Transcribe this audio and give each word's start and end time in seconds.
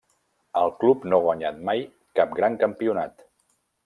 El 0.61 0.71
club 0.83 1.03
no 1.11 1.19
ha 1.19 1.25
guanyat 1.25 1.59
mai 1.69 1.83
cap 2.21 2.33
gran 2.39 2.57
campionat. 2.65 3.23